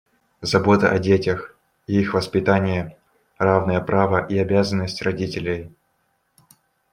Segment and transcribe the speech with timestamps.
[0.41, 1.55] Забота о детях,
[1.85, 2.97] их воспитание-
[3.37, 5.75] равное право и обязанность родителей.